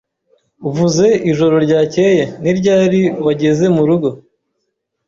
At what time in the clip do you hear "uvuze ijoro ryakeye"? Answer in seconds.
0.69-2.23